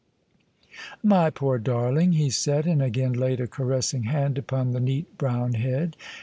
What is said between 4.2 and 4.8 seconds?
upon the